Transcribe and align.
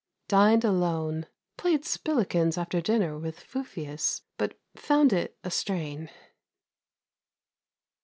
Dined 0.27 0.65
alone. 0.65 1.27
Played 1.57 1.83
spilikins 1.85 2.57
after 2.57 2.81
dinner 2.81 3.19
with 3.19 3.39
Fufius, 3.39 4.21
but 4.35 4.59
found 4.75 5.13
it 5.13 5.37
a 5.43 5.51
strain. 5.51 6.09